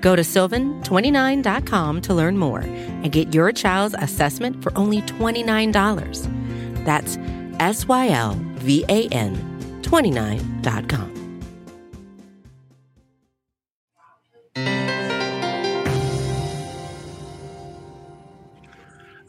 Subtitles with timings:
[0.00, 6.84] Go to sylvan29.com to learn more and get your child's assessment for only $29.
[6.84, 7.18] That's
[7.60, 9.36] S Y L V A N
[9.82, 11.20] 29.com.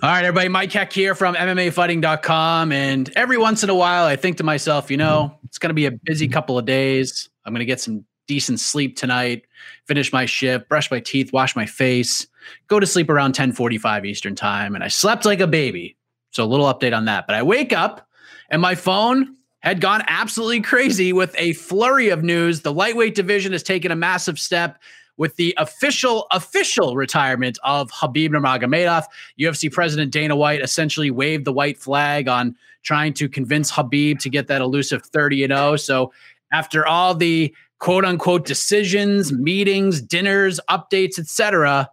[0.03, 0.49] All right, everybody.
[0.49, 2.71] Mike Heck here from MMAfighting.com.
[2.71, 5.75] And every once in a while, I think to myself, you know, it's going to
[5.75, 7.29] be a busy couple of days.
[7.45, 9.43] I'm going to get some decent sleep tonight,
[9.85, 12.27] finish my shift, brush my teeth, wash my face,
[12.67, 14.75] go to sleep around 1045 Eastern time.
[14.75, 15.97] And I slept like a baby.
[16.31, 17.27] So a little update on that.
[17.27, 18.07] But I wake up
[18.49, 22.61] and my phone had gone absolutely crazy with a flurry of news.
[22.61, 24.81] The lightweight division has taken a massive step
[25.17, 29.03] with the official official retirement of Khabib Nurmagomedov.
[29.39, 34.29] UFC President Dana White essentially waved the white flag on trying to convince Khabib to
[34.29, 35.75] get that elusive 30 and 0.
[35.75, 36.11] So
[36.51, 41.89] after all the quote unquote decisions, meetings, dinners, updates, etc.,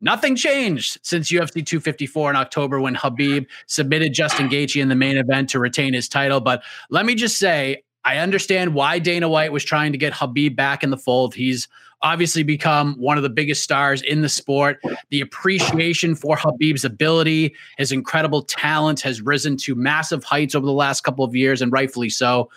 [0.00, 5.16] Nothing changed since UFC 254 in October when Khabib submitted Justin Gaethje in the main
[5.16, 6.42] event to retain his title.
[6.42, 10.56] But let me just say, I understand why Dana White was trying to get Khabib
[10.56, 11.34] back in the fold.
[11.34, 11.68] He's
[12.02, 14.78] obviously become one of the biggest stars in the sport.
[15.08, 20.72] The appreciation for Khabib's ability, his incredible talent has risen to massive heights over the
[20.72, 22.50] last couple of years, and rightfully so.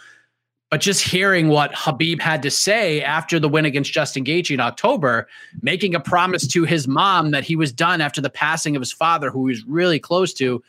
[0.69, 4.59] But just hearing what Khabib had to say after the win against Justin Gaethje in
[4.59, 5.27] October,
[5.61, 8.91] making a promise to his mom that he was done after the passing of his
[8.91, 10.61] father, who he was really close to,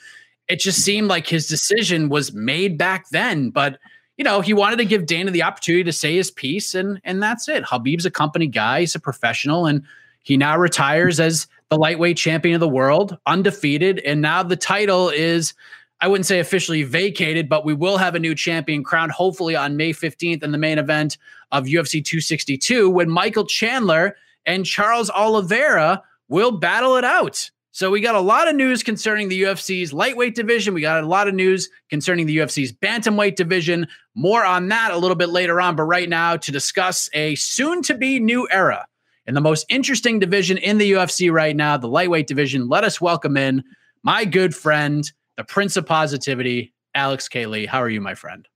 [0.48, 3.50] it just seemed like his decision was made back then.
[3.50, 3.78] But
[4.16, 7.22] you know, he wanted to give Dana the opportunity to say his piece, and and
[7.22, 7.64] that's it.
[7.64, 9.82] Khabib's a company guy, he's a professional, and
[10.22, 15.08] he now retires as the lightweight champion of the world, undefeated, and now the title
[15.08, 15.54] is.
[16.00, 19.76] I wouldn't say officially vacated, but we will have a new champion crowned hopefully on
[19.76, 21.19] May 15th in the main event
[21.50, 24.16] of UFC 262 when Michael Chandler
[24.47, 27.50] and Charles Oliveira will battle it out.
[27.72, 30.75] So we got a lot of news concerning the UFC's lightweight division.
[30.75, 33.87] We got a lot of news concerning the UFC's bantamweight division.
[34.14, 35.76] More on that a little bit later on.
[35.76, 38.87] But right now, to discuss a soon to be new era
[39.26, 43.00] in the most interesting division in the UFC right now, the lightweight division, let us
[43.00, 43.62] welcome in
[44.03, 47.32] my good friend, the Prince of Positivity, Alex.
[47.32, 47.65] Lee.
[47.65, 48.47] How are you, my friend?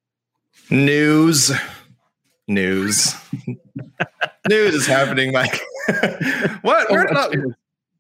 [0.68, 1.52] News.
[2.48, 3.14] News.
[4.48, 5.60] news is happening, Mike.
[6.62, 6.88] what?
[6.90, 7.28] Oh, where did, I,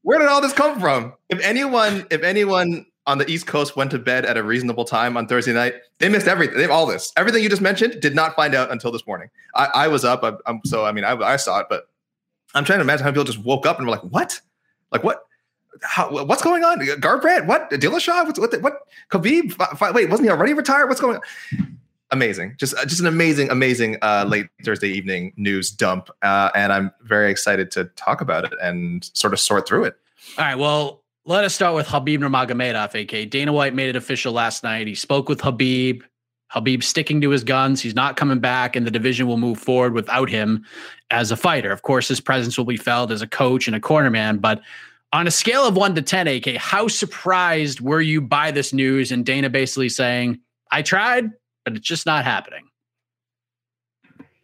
[0.02, 1.14] where did all this come from?
[1.28, 5.16] If anyone, if anyone on the East Coast went to bed at a reasonable time
[5.16, 6.56] on Thursday night, they missed everything.
[6.56, 7.12] They have all this.
[7.16, 9.30] Everything you just mentioned did not find out until this morning.
[9.54, 10.24] I, I was up.
[10.24, 11.84] I, am so I mean I, I, saw it, but
[12.52, 14.40] I'm trying to imagine how people just woke up and were like, "What?
[14.90, 15.22] Like what?
[15.80, 16.78] How, what's going on?
[16.80, 17.46] Garbrandt?
[17.46, 17.70] What?
[17.70, 18.26] Dillashaw?
[18.26, 18.60] What's what?
[18.62, 18.80] What?
[19.10, 19.94] Khabib?
[19.94, 20.88] Wait, wasn't he already retired?
[20.88, 21.78] What's going on?"
[22.10, 26.90] Amazing, just just an amazing, amazing uh, late Thursday evening news dump, uh, and I'm
[27.00, 29.94] very excited to talk about it and sort of sort through it.
[30.36, 34.34] All right, well, let us start with Khabib Nurmagomedov, aka Dana White made it official
[34.34, 34.86] last night.
[34.86, 36.02] He spoke with Khabib.
[36.52, 37.80] Khabib sticking to his guns.
[37.80, 40.66] He's not coming back, and the division will move forward without him
[41.10, 41.72] as a fighter.
[41.72, 44.38] Of course, his presence will be felt as a coach and a cornerman.
[44.38, 44.60] But
[45.12, 49.12] on a scale of one to 10, AK, how surprised were you by this news
[49.12, 50.40] and Dana basically saying,
[50.70, 51.30] I tried,
[51.64, 52.64] but it's just not happening?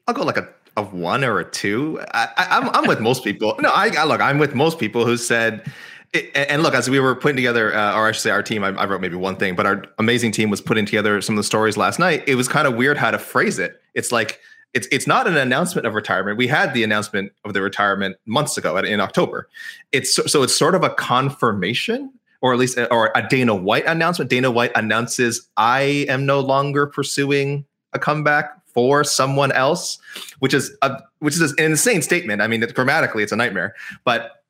[0.06, 2.01] I'll go like a, a one or a two.
[2.12, 3.56] I, am I'm, I'm with most people.
[3.61, 5.71] No, I, I look, I'm with most people who said,
[6.12, 8.65] it, and look, as we were putting together, uh, or I should say, our team,
[8.65, 11.39] I, I, wrote maybe one thing, but our amazing team was putting together some of
[11.39, 12.25] the stories last night.
[12.27, 13.81] It was kind of weird how to phrase it.
[13.95, 14.41] It's like
[14.75, 16.39] it's it's not an announcement of retirement.
[16.39, 19.49] We had the announcement of the retirement months ago in October.
[19.93, 23.87] It's so, it's sort of a confirmation, or at least uh, or a Dana White
[23.87, 24.31] announcement.
[24.31, 29.99] Dana White announces, "I am no longer pursuing a comeback." For someone else,
[30.38, 32.41] which is a, which is an insane statement.
[32.41, 33.75] I mean, it, grammatically, it's a nightmare.
[34.05, 34.44] But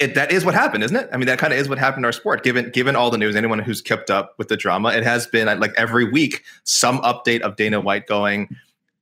[0.00, 1.08] it, that is what happened, isn't it?
[1.12, 2.42] I mean, that kind of is what happened in our sport.
[2.42, 5.60] Given given all the news, anyone who's kept up with the drama, it has been
[5.60, 8.56] like every week some update of Dana White going,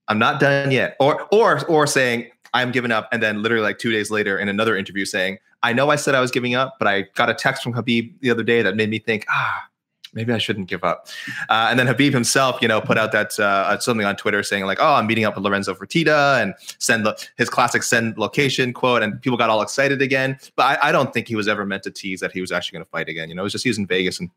[0.08, 3.78] "I'm not done yet," or or or saying, "I'm giving up," and then literally like
[3.78, 6.76] two days later in another interview saying, "I know I said I was giving up,
[6.78, 9.68] but I got a text from Khabib the other day that made me think, ah,
[10.12, 11.08] maybe I shouldn't give up.
[11.48, 14.64] Uh, and then Khabib himself, you know, put out that uh, something on Twitter saying
[14.64, 17.06] like, "Oh, I'm meeting up with Lorenzo Fertitta," and send
[17.36, 20.38] his classic "send location" quote, and people got all excited again.
[20.56, 22.76] But I, I don't think he was ever meant to tease that he was actually
[22.76, 23.28] going to fight again.
[23.28, 24.30] You know, it was just he was in Vegas and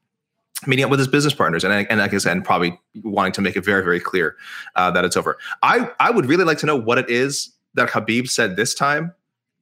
[0.67, 3.41] meeting up with his business partners and, and like I said, and probably wanting to
[3.41, 4.35] make it very, very clear
[4.75, 5.37] uh, that it's over.
[5.63, 9.13] I, I would really like to know what it is that Khabib said this time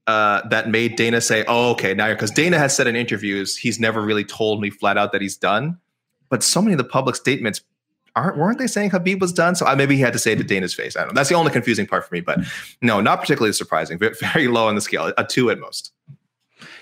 [0.07, 3.56] uh, that made Dana say, "Oh, okay, now you're, because Dana has said in interviews
[3.56, 5.78] he's never really told me flat out that he's done,
[6.30, 7.62] but so many of the public statements
[8.16, 9.56] aren't weren't they saying Khabib was done?
[9.56, 10.95] So I, maybe he had to say it to Dana's face.
[10.95, 11.13] I don't know.
[11.13, 12.40] That's the only confusing part for me, but
[12.81, 14.00] no, not particularly surprising.
[14.00, 15.94] Very low on the scale, a two at most.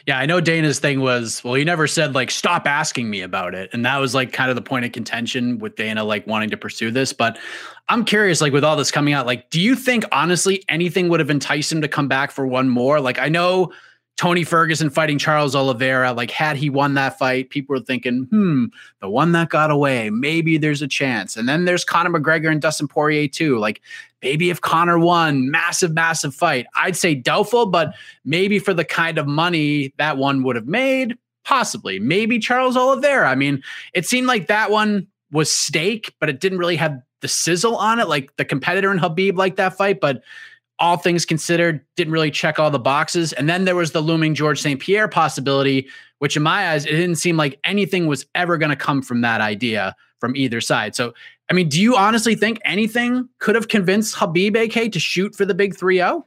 [0.06, 3.56] Yeah, I know Dana's thing was, well, he never said like stop asking me about
[3.56, 3.70] it.
[3.74, 6.58] And that was like kind of the point of contention with Dana like wanting to
[6.58, 7.38] pursue this, but
[7.90, 11.20] I'm curious like with all this coming out, like do you think honestly anything would
[11.20, 13.00] have enticed him to come back for one more?
[13.00, 13.72] Like I know
[14.18, 18.66] Tony Ferguson fighting Charles Oliveira, like had he won that fight, people were thinking, hmm,
[19.00, 21.38] the one that got away, maybe there's a chance.
[21.38, 23.60] And then there's Conor McGregor and Dustin Poirier too.
[23.60, 23.80] Like
[24.22, 26.66] maybe if Conor won, massive, massive fight.
[26.76, 27.94] I'd say doubtful, but
[28.26, 32.00] maybe for the kind of money that one would have made, possibly.
[32.00, 33.30] Maybe Charles Oliveira.
[33.30, 33.62] I mean,
[33.94, 38.00] it seemed like that one was stake, but it didn't really have the sizzle on
[38.00, 40.22] it, like the competitor in Khabib like that fight, but
[40.80, 43.34] all things considered, didn't really check all the boxes.
[43.34, 44.80] And then there was the looming George St.
[44.80, 45.88] Pierre possibility,
[46.20, 49.22] which in my eyes, it didn't seem like anything was ever going to come from
[49.22, 50.96] that idea from either side.
[50.96, 51.14] So,
[51.50, 55.46] I mean, do you honestly think anything could have convinced Khabib AK to shoot for
[55.46, 56.26] the big 3 0?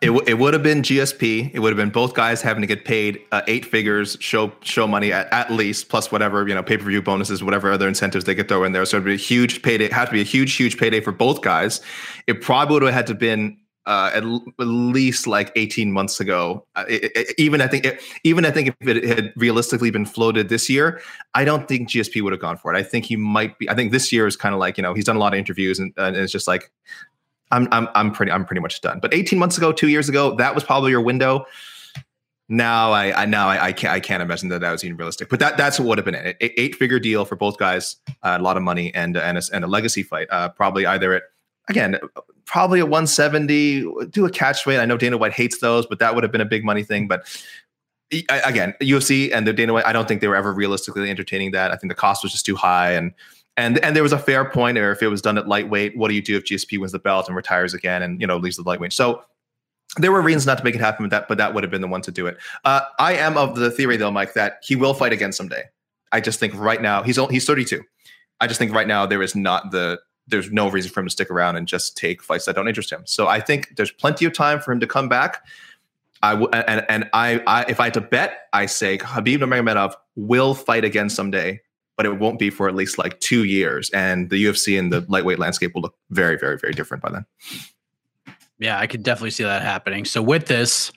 [0.00, 1.50] It, w- it would have been GSP.
[1.52, 4.86] It would have been both guys having to get paid uh, eight figures, show show
[4.86, 8.24] money at, at least, plus whatever you know pay per view bonuses, whatever other incentives
[8.24, 8.86] they could throw in there.
[8.86, 9.90] So it'd be a huge payday.
[9.90, 11.82] Have to be a huge, huge payday for both guys.
[12.26, 13.58] It probably would have had to been
[13.90, 16.64] uh, at, l- at, least like 18 months ago.
[16.76, 20.06] Uh, it, it, even I think, it, even I think if it had realistically been
[20.06, 21.00] floated this year,
[21.34, 22.78] I don't think GSP would have gone for it.
[22.78, 23.68] I think he might be.
[23.68, 25.38] I think this year is kind of like you know he's done a lot of
[25.40, 26.70] interviews and, and it's just like
[27.50, 29.00] I'm I'm I'm pretty I'm pretty much done.
[29.00, 31.46] But 18 months ago, two years ago, that was probably your window.
[32.48, 35.28] Now I, I now I, I, can't I can't imagine that that was even realistic.
[35.28, 36.36] But that that's what would have been it.
[36.40, 39.64] Eight figure deal for both guys, uh, a lot of money, and and a, and
[39.64, 40.28] a legacy fight.
[40.30, 41.22] Uh, probably either at
[41.68, 41.98] again
[42.50, 44.80] probably a 170, do a catch weight.
[44.80, 47.06] I know Dana White hates those, but that would have been a big money thing.
[47.06, 47.24] But
[48.28, 51.70] again, UFC and the Dana White, I don't think they were ever realistically entertaining that.
[51.70, 52.90] I think the cost was just too high.
[52.90, 53.12] And
[53.56, 56.08] and and there was a fair point, or if it was done at lightweight, what
[56.08, 58.56] do you do if GSP wins the belt and retires again and you know leaves
[58.56, 58.92] the lightweight?
[58.92, 59.22] So
[59.98, 61.82] there were reasons not to make it happen, but that but that would have been
[61.82, 62.36] the one to do it.
[62.64, 65.64] Uh, I am of the theory though, Mike, that he will fight again someday.
[66.10, 67.82] I just think right now he's he's 32.
[68.40, 71.10] I just think right now there is not the there's no reason for him to
[71.10, 73.02] stick around and just take fights that don't interest him.
[73.04, 75.44] So I think there's plenty of time for him to come back.
[76.22, 79.94] I w- and and I, I if I had to bet, I say Khabib Nurmagomedov
[80.16, 81.60] will fight again someday,
[81.96, 85.04] but it won't be for at least like two years, and the UFC and the
[85.08, 87.26] lightweight landscape will look very, very, very different by then.
[88.58, 90.04] Yeah, I could definitely see that happening.
[90.04, 90.92] So with this,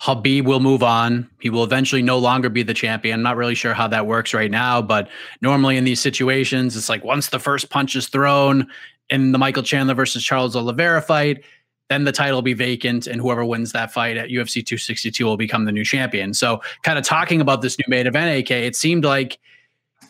[0.00, 1.28] Khabib will move on.
[1.40, 3.14] He will eventually no longer be the champion.
[3.14, 5.08] I'm not really sure how that works right now, but
[5.40, 8.68] normally in these situations, it's like once the first punch is thrown
[9.10, 11.42] in the Michael Chandler versus Charles Oliveira fight,
[11.88, 15.38] then the title will be vacant, and whoever wins that fight at UFC 262 will
[15.38, 16.34] become the new champion.
[16.34, 19.38] So, kind of talking about this new main event, AK, it seemed like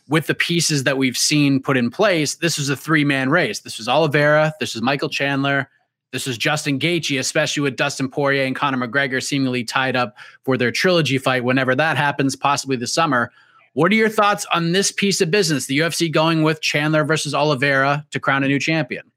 [0.08, 3.60] with the pieces that we've seen put in place, this was a three man race.
[3.60, 5.70] This was Oliveira, this is Michael Chandler,
[6.12, 10.56] this is Justin Gaethje, especially with Dustin Poirier and Conor McGregor seemingly tied up for
[10.56, 13.30] their trilogy fight whenever that happens, possibly this summer.
[13.74, 15.66] What are your thoughts on this piece of business?
[15.66, 19.10] The UFC going with Chandler versus Oliveira to crown a new champion.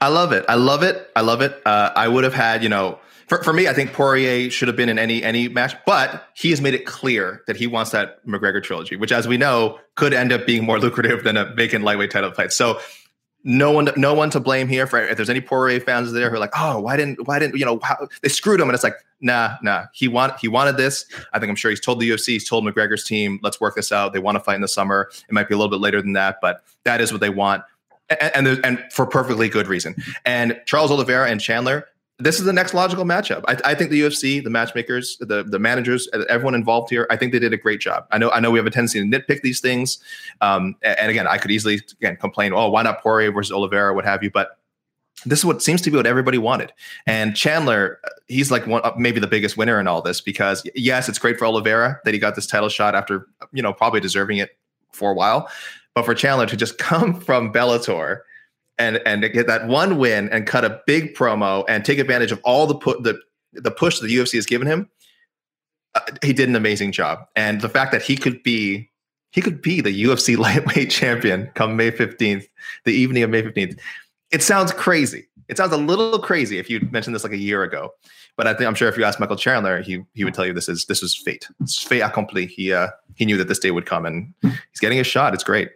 [0.00, 0.44] I love it.
[0.48, 1.10] I love it.
[1.16, 1.60] I love it.
[1.64, 4.76] Uh, I would have had, you know, for, for me, I think Poirier should have
[4.76, 8.24] been in any any match, but he has made it clear that he wants that
[8.26, 11.84] McGregor trilogy, which, as we know, could end up being more lucrative than a vacant
[11.84, 12.52] lightweight title fight.
[12.52, 12.80] So
[13.48, 16.36] no one no one to blame here for if there's any Poirier fans there who
[16.36, 18.68] are like, oh, why didn't why didn't you know how, they screwed him?
[18.68, 19.86] And it's like, nah, nah.
[19.94, 21.06] He want he wanted this.
[21.32, 23.90] I think I'm sure he's told the UFC, he's told McGregor's team, let's work this
[23.90, 24.12] out.
[24.12, 25.10] They want to fight in the summer.
[25.28, 27.64] It might be a little bit later than that, but that is what they want,
[28.10, 29.96] and and, and for perfectly good reason.
[30.26, 31.86] And Charles Oliveira and Chandler,
[32.18, 33.44] this is the next logical matchup.
[33.46, 37.32] I, I, think the UFC, the matchmakers, the the managers, everyone involved here, I think
[37.32, 38.06] they did a great job.
[38.10, 39.98] I know I know we have a tendency to nitpick these things,
[40.40, 44.04] um, and again, I could easily again complain, oh, why not Poirier versus Oliveira, what
[44.04, 44.58] have you, but
[45.26, 46.72] this is what seems to be what everybody wanted.
[47.06, 51.18] And Chandler, he's like one, maybe the biggest winner in all this because yes, it's
[51.18, 54.56] great for Oliveira that he got this title shot after you know probably deserving it
[54.92, 55.48] for a while,
[55.94, 58.20] but for Chandler to just come from Bellator
[58.78, 62.40] and and get that one win and cut a big promo and take advantage of
[62.44, 63.18] all the put the
[63.52, 64.88] the push that the UFC has given him.
[65.94, 68.90] Uh, he did an amazing job, and the fact that he could be
[69.30, 72.46] he could be the UFC lightweight champion come May 15th,
[72.84, 73.78] the evening of May 15th.
[74.30, 75.28] It sounds crazy.
[75.48, 77.90] It sounds a little crazy if you mentioned this like a year ago.
[78.36, 80.52] But I think I'm sure if you asked Michael Chandler, he he would tell you
[80.52, 81.48] this is this was fate.
[81.60, 82.46] It's fate accompli.
[82.46, 85.34] He uh he knew that this day would come and he's getting a shot.
[85.34, 85.70] It's great.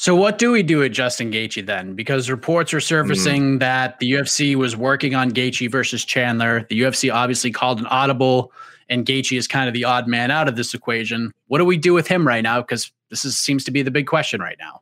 [0.00, 1.92] So what do we do with Justin Gaethje then?
[1.92, 3.60] Because reports are surfacing mm.
[3.60, 6.66] that the UFC was working on Gaethje versus Chandler.
[6.70, 8.50] The UFC obviously called an audible,
[8.88, 11.32] and Gaethje is kind of the odd man out of this equation.
[11.48, 12.62] What do we do with him right now?
[12.62, 14.80] Because this is seems to be the big question right now.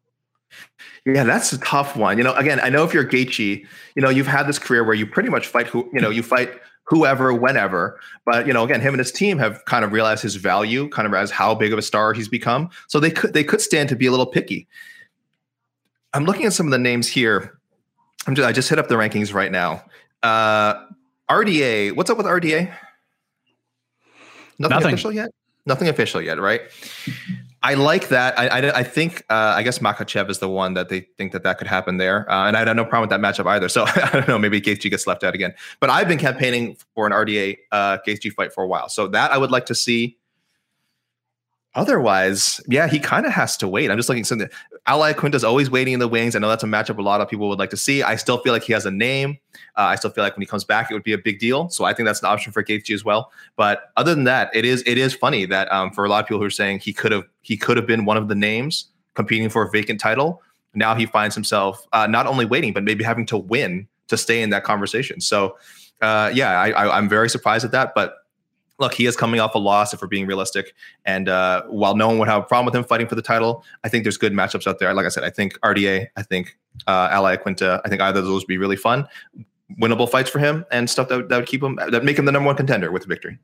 [1.04, 2.16] Yeah, that's a tough one.
[2.16, 4.94] You know, again, I know if you're Gaethje, you know, you've had this career where
[4.94, 7.98] you pretty much fight who, you know, you fight whoever, whenever.
[8.24, 11.08] But you know, again, him and his team have kind of realized his value, kind
[11.08, 12.70] of as how big of a star he's become.
[12.86, 14.68] So they could they could stand to be a little picky.
[16.14, 17.58] I'm looking at some of the names here.
[18.26, 19.84] I'm just, I just hit up the rankings right now.
[20.22, 20.86] Uh,
[21.30, 22.72] RDA, what's up with RDA?
[24.58, 24.94] Nothing, Nothing.
[24.94, 25.30] official yet.
[25.66, 26.62] Nothing official yet, right?
[27.62, 28.38] I like that.
[28.38, 31.42] I, I, I think uh, I guess Makhachev is the one that they think that
[31.42, 33.68] that could happen there, uh, and I have no problem with that matchup either.
[33.68, 35.54] So I don't know, maybe Gaethje gets left out again.
[35.80, 39.32] But I've been campaigning for an RDA uh, Gaethje fight for a while, so that
[39.32, 40.17] I would like to see.
[41.74, 43.90] Otherwise, yeah, he kind of has to wait.
[43.90, 44.48] I'm just looking something.
[44.86, 46.34] Al Iaquinta's always waiting in the wings.
[46.34, 48.02] I know that's a matchup a lot of people would like to see.
[48.02, 49.38] I still feel like he has a name.
[49.76, 51.68] Uh, I still feel like when he comes back, it would be a big deal.
[51.68, 53.30] So I think that's an option for Gaethje as well.
[53.56, 56.26] But other than that, it is it is funny that um, for a lot of
[56.26, 58.86] people who are saying he could have he could have been one of the names
[59.14, 60.42] competing for a vacant title.
[60.74, 64.42] Now he finds himself uh, not only waiting, but maybe having to win to stay
[64.42, 65.20] in that conversation.
[65.20, 65.58] So
[66.00, 67.94] uh, yeah, I, I, I'm very surprised at that.
[67.94, 68.14] But
[68.78, 70.74] look, he is coming off a loss if we're being realistic.
[71.04, 73.64] And uh, while no one would have a problem with him fighting for the title,
[73.84, 74.92] I think there's good matchups out there.
[74.94, 76.56] Like I said, I think RDA, I think
[76.86, 79.06] uh, Al Iaquinta, I think either of those would be really fun,
[79.80, 82.32] winnable fights for him, and stuff that, that would keep him, that make him the
[82.32, 83.38] number one contender with victory.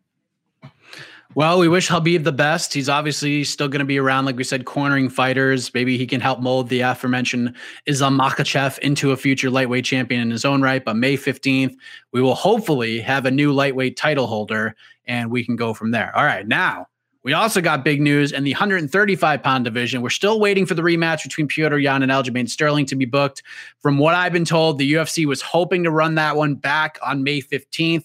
[1.36, 2.72] Well, we wish Khabib the best.
[2.72, 5.74] He's obviously still going to be around, like we said, cornering fighters.
[5.74, 10.30] Maybe he can help mold the aforementioned Islam Makhachev into a future lightweight champion in
[10.30, 10.84] his own right.
[10.84, 11.74] But May 15th,
[12.12, 14.76] we will hopefully have a new lightweight title holder
[15.06, 16.16] and we can go from there.
[16.16, 16.46] All right.
[16.46, 16.86] Now,
[17.24, 20.02] we also got big news in the 135 pound division.
[20.02, 23.42] We're still waiting for the rematch between Petr Yan and Aljamain Sterling to be booked.
[23.80, 27.24] From what I've been told, the UFC was hoping to run that one back on
[27.24, 28.04] May 15th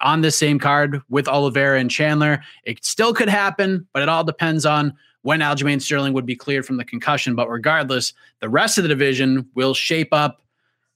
[0.00, 2.42] on the same card with Oliveira and Chandler.
[2.64, 6.66] It still could happen, but it all depends on when Aljamain Sterling would be cleared
[6.66, 7.34] from the concussion.
[7.34, 10.42] But regardless, the rest of the division will shape up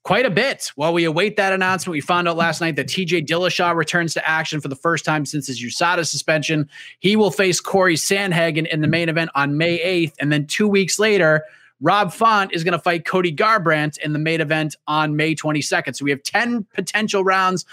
[0.02, 0.70] quite a bit.
[0.74, 4.28] While we await that announcement, we found out last night that TJ Dillashaw returns to
[4.28, 6.68] action for the first time since his USADA suspension.
[7.00, 10.14] He will face Corey Sandhagen in the main event on May 8th.
[10.20, 11.44] And then two weeks later,
[11.80, 15.94] Rob Font is going to fight Cody Garbrandt in the main event on May 22nd.
[15.94, 17.64] So we have 10 potential rounds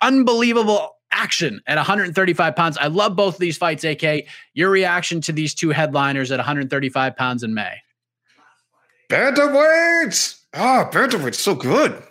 [0.00, 2.76] unbelievable action at 135 pounds.
[2.78, 4.26] I love both of these fights, AK.
[4.54, 7.74] Your reaction to these two headliners at 135 pounds in May?
[9.08, 10.40] Bantamweights!
[10.54, 12.02] Ah, oh, bantamweight's so good.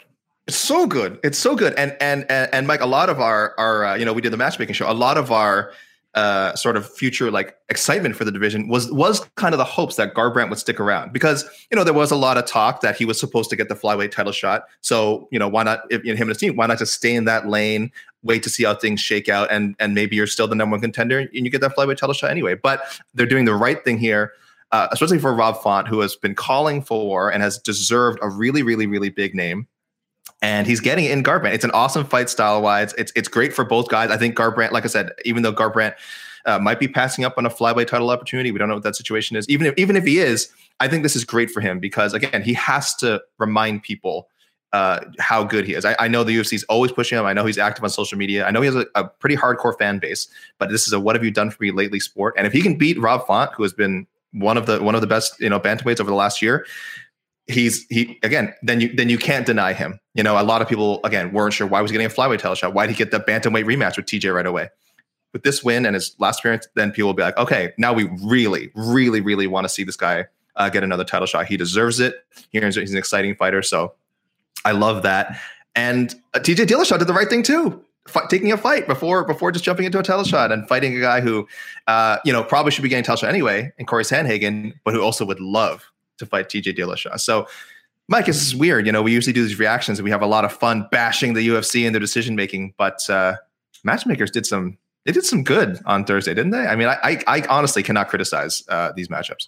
[0.47, 1.19] It's so good.
[1.23, 1.73] It's so good.
[1.73, 4.31] And and and, and Mike, a lot of our our uh, you know we did
[4.31, 4.89] the matchmaking show.
[4.89, 5.71] A lot of our
[6.15, 9.97] uh, sort of future like excitement for the division was was kind of the hopes
[9.97, 12.95] that Garbrandt would stick around because you know there was a lot of talk that
[12.95, 14.63] he was supposed to get the flyweight title shot.
[14.79, 16.93] So you know why not if, you know, him and his team why not just
[16.93, 17.91] stay in that lane,
[18.23, 20.81] wait to see how things shake out, and and maybe you're still the number one
[20.81, 22.55] contender and you get that flyweight title shot anyway.
[22.55, 22.81] But
[23.13, 24.31] they're doing the right thing here.
[24.71, 28.61] Uh, especially for Rob Font, who has been calling for and has deserved a really,
[28.61, 29.67] really, really big name
[30.41, 31.53] and he's getting it in Garbrandt.
[31.53, 32.93] It's an awesome fight style wise.
[32.97, 34.11] It's it's great for both guys.
[34.11, 35.95] I think Garbrandt, like I said, even though Garbrandt
[36.45, 38.95] uh, might be passing up on a flyweight title opportunity, we don't know what that
[38.95, 39.47] situation is.
[39.49, 40.49] Even if even if he is,
[40.79, 44.29] I think this is great for him because again, he has to remind people
[44.73, 45.85] uh, how good he is.
[45.85, 47.25] I, I, know the UFC is always pushing him.
[47.25, 48.45] I know he's active on social media.
[48.45, 50.27] I know he has a, a, pretty hardcore fan base.
[50.59, 52.33] But this is a "What have you done for me lately?" sport.
[52.37, 54.99] And if he can beat Rob Font, who has been one of the one of
[54.99, 56.65] the best you know bantamweights over the last year,
[57.47, 59.99] he's he again then you then you can't deny him.
[60.13, 62.39] You know a lot of people again weren't sure why was he getting a flyweight
[62.39, 62.73] title shot?
[62.73, 64.69] Why did he get the bantamweight rematch with tj right away?
[65.33, 68.09] With this win and his last appearance then people will be like okay now we
[68.23, 70.25] really really really want to see this guy
[70.55, 71.47] uh, get another title shot.
[71.47, 72.25] He deserves it.
[72.51, 73.93] He's, an exciting fighter so
[74.63, 75.39] i love that.
[75.75, 79.51] And uh, tj dillashaw did the right thing too F- taking a fight before before
[79.51, 81.47] just jumping into a title shot and fighting a guy who
[81.87, 85.01] uh, you know probably should be getting title shot anyway in corey sandhagen but who
[85.01, 87.19] also would love to fight TJ Dillashaw.
[87.19, 87.47] So,
[88.07, 88.85] Mike, this is weird.
[88.85, 91.33] You know, we usually do these reactions and we have a lot of fun bashing
[91.33, 93.35] the UFC and their decision making, but uh,
[93.83, 96.65] matchmakers did some they did some good on Thursday, didn't they?
[96.65, 99.47] I mean, I I, I honestly cannot criticize uh, these matchups.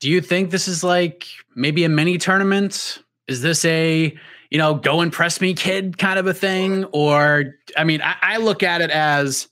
[0.00, 3.02] Do you think this is like maybe a mini tournament?
[3.26, 4.16] Is this a
[4.50, 8.16] you know go and press me kid kind of a thing, or I mean, I,
[8.22, 9.48] I look at it as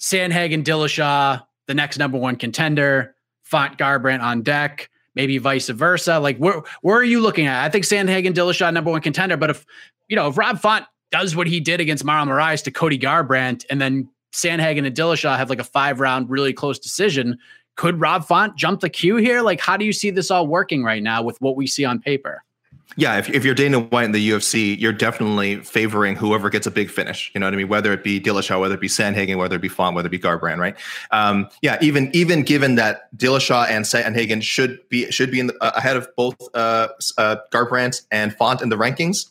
[0.00, 3.15] Sandhagen Dillashaw the next number one contender,
[3.46, 6.18] Font Garbrandt on deck, maybe vice versa.
[6.18, 7.64] Like where where are you looking at?
[7.64, 9.64] I think Sandhagen Dillashaw number one contender, but if
[10.08, 13.64] you know if Rob Font does what he did against Marlon Moraes to Cody Garbrandt,
[13.70, 17.38] and then Sandhagen and Dillashaw have like a five round really close decision,
[17.76, 19.42] could Rob Font jump the queue here?
[19.42, 22.00] Like how do you see this all working right now with what we see on
[22.00, 22.42] paper?
[22.98, 26.70] Yeah, if, if you're Dana White in the UFC, you're definitely favoring whoever gets a
[26.70, 27.30] big finish.
[27.34, 27.68] You know what I mean?
[27.68, 30.18] Whether it be Dillashaw, whether it be Sandhagen, whether it be Font, whether it be
[30.18, 30.74] Garbrandt, right?
[31.10, 35.62] Um, yeah, even even given that Dillashaw and Sandhagen should be should be in the,
[35.62, 36.88] uh, ahead of both uh,
[37.18, 39.26] uh, Garbrandt and Font in the rankings.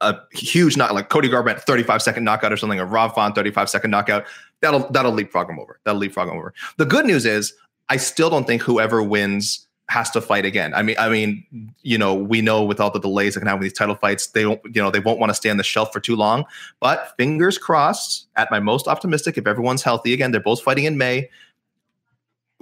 [0.00, 3.68] A huge not like Cody Garbrandt 35 second knockout or something, or Rob Font 35
[3.68, 4.24] second knockout.
[4.62, 5.80] That'll that'll leapfrog him over.
[5.84, 6.54] That'll leapfrog him over.
[6.78, 7.52] The good news is,
[7.90, 10.72] I still don't think whoever wins has to fight again.
[10.72, 11.44] I mean, I mean,
[11.82, 14.28] you know, we know with all the delays that can happen with these title fights,
[14.28, 16.44] they don't, you know, they won't want to stay on the shelf for too long.
[16.78, 20.96] But fingers crossed, at my most optimistic, if everyone's healthy again, they're both fighting in
[20.96, 21.28] May.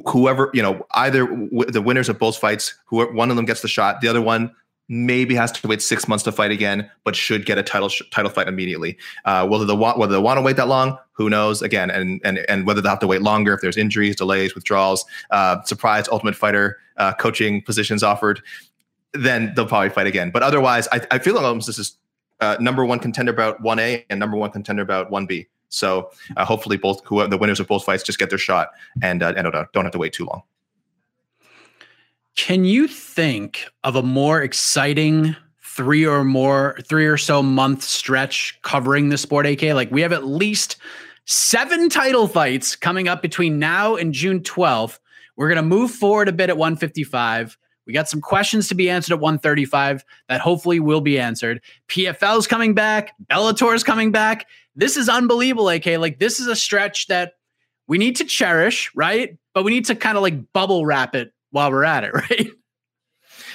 [0.07, 3.61] Whoever, you know, either w- the winners of both fights, who one of them gets
[3.61, 4.55] the shot, the other one
[4.89, 8.01] maybe has to wait six months to fight again, but should get a title sh-
[8.11, 8.97] title fight immediately.
[9.27, 11.61] Uh, whether want whether they want to wait that long, who knows?
[11.61, 15.05] Again, and and and whether they have to wait longer if there's injuries, delays, withdrawals,
[15.31, 18.43] uh, surprise Ultimate Fighter uh, coaching positions offered,
[19.14, 20.31] then they'll probably fight again.
[20.31, 21.97] But otherwise, I, I feel like almost this is
[22.40, 25.49] uh, number one contender about one A and number one contender about one B.
[25.71, 28.71] So uh, hopefully, both who the winners of both fights just get their shot
[29.02, 30.43] and uh, and don't, don't have to wait too long.
[32.37, 38.59] Can you think of a more exciting three or more, three or so month stretch
[38.62, 39.62] covering the sport, AK?
[39.62, 40.76] Like we have at least
[41.25, 45.00] seven title fights coming up between now and June 12th.
[45.38, 47.57] We're going to move forward a bit at 155.
[47.87, 51.62] We got some questions to be answered at 135 that hopefully will be answered.
[51.88, 54.47] PFL's coming back, Bellator's coming back.
[54.75, 55.87] This is unbelievable, AK.
[55.99, 57.35] Like this is a stretch that
[57.87, 59.38] we need to cherish, right?
[59.54, 62.50] But we need to kind of like bubble wrap it while we're at it, right?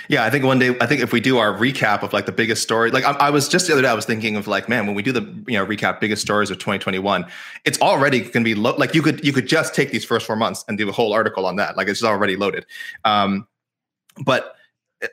[0.09, 2.31] Yeah, I think one day, I think if we do our recap of like the
[2.31, 4.67] biggest story, like I, I, was just the other day, I was thinking of like,
[4.67, 7.25] man, when we do the you know recap biggest stories of 2021,
[7.65, 10.25] it's already going to be lo- like you could you could just take these first
[10.25, 12.65] four months and do a whole article on that, like it's already loaded.
[13.05, 13.47] Um,
[14.25, 14.55] but
[15.01, 15.07] eh,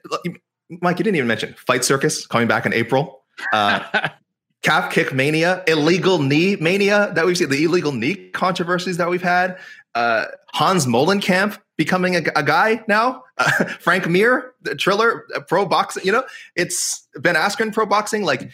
[0.81, 3.23] Mike, you didn't even mention Fight Circus coming back in April.
[3.53, 4.09] Uh,
[4.63, 9.23] calf kick mania, illegal knee mania that we've seen, the illegal knee controversies that we've
[9.23, 9.59] had.
[9.95, 13.25] Uh, Hans Molenkamp becoming a, a guy now.
[13.39, 16.05] Uh, Frank Mir, the Triller, uh, pro boxing.
[16.05, 16.25] You know,
[16.57, 18.25] it's Ben Askren pro boxing.
[18.25, 18.51] Like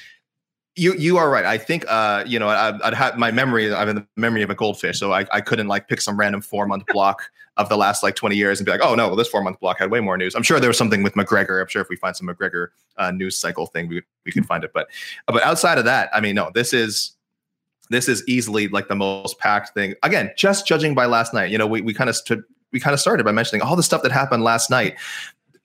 [0.76, 1.44] you, you are right.
[1.44, 3.74] I think, uh, you know, I, would had my memory.
[3.74, 6.40] I'm in the memory of a goldfish, so I, I couldn't like pick some random
[6.40, 9.16] four month block of the last like 20 years and be like, oh no, well,
[9.16, 10.34] this four month block had way more news.
[10.34, 11.60] I'm sure there was something with McGregor.
[11.60, 12.68] I'm sure if we find some McGregor
[12.98, 14.72] uh, news cycle thing, we we could find it.
[14.74, 14.88] But
[15.26, 17.15] but outside of that, I mean, no, this is
[17.90, 19.94] this is easily like the most packed thing.
[20.02, 22.94] Again, just judging by last night, you know, we we kind of stood we kind
[22.94, 24.96] of started by mentioning all the stuff that happened last night.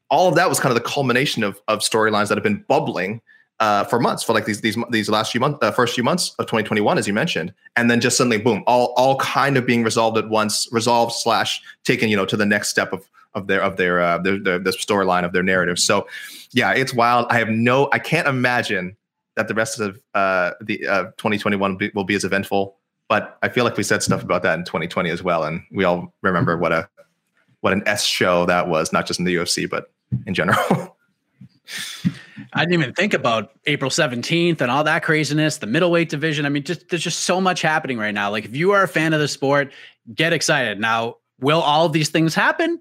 [0.09, 3.21] All of that was kind of the culmination of, of storylines that have been bubbling
[3.61, 6.29] uh, for months, for like these these these last few months, uh, first few months
[6.39, 9.83] of 2021, as you mentioned, and then just suddenly, boom, all all kind of being
[9.83, 13.61] resolved at once, resolved slash taken, you know, to the next step of of their
[13.61, 15.77] of their uh, their, their the storyline of their narrative.
[15.77, 16.07] So,
[16.51, 17.27] yeah, it's wild.
[17.29, 18.97] I have no, I can't imagine
[19.35, 22.77] that the rest of uh, the uh, 2021 be, will be as eventful
[23.11, 25.83] but I feel like we said stuff about that in 2020 as well, and we
[25.83, 26.87] all remember what a
[27.59, 29.91] what an S show that was, not just in the UFC but
[30.25, 30.57] in general.
[32.53, 36.45] I didn't even think about April 17th and all that craziness, the middleweight division.
[36.45, 38.31] I mean, just there's just so much happening right now.
[38.31, 39.73] Like if you are a fan of the sport,
[40.15, 40.79] get excited.
[40.79, 42.79] Now, will all of these things happen?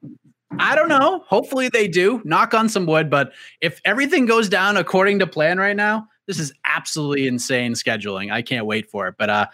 [0.61, 1.25] I don't know.
[1.27, 2.23] Hopefully they do.
[2.25, 6.39] Knock on some wood, but if everything goes down according to plan right now, this
[6.39, 8.31] is absolutely insane scheduling.
[8.31, 9.17] I can't wait for it.
[9.19, 9.47] But uh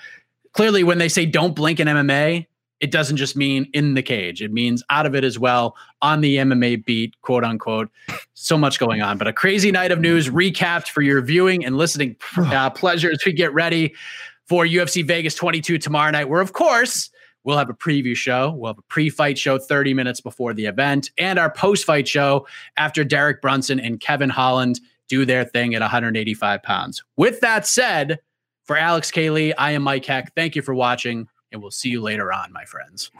[0.52, 2.46] clearly when they say don't blink in MMA,
[2.80, 4.42] it doesn't just mean in the cage.
[4.42, 7.90] It means out of it as well on the MMA beat, quote unquote.
[8.34, 11.78] So much going on, but a crazy night of news recapped for your viewing and
[11.78, 13.94] listening uh, pleasure as we get ready
[14.44, 17.10] for UFC Vegas 22 tomorrow night, where of course
[17.44, 18.50] we'll have a preview show.
[18.50, 23.04] We'll have a pre-fight show 30 minutes before the event and our post-fight show after
[23.04, 27.04] Derek Brunson and Kevin Holland do their thing at 185 pounds.
[27.16, 28.20] With that said,
[28.64, 29.30] for Alex K.
[29.30, 30.34] Lee, I am Mike Heck.
[30.34, 33.10] Thank you for watching, and we'll see you later on, my friends.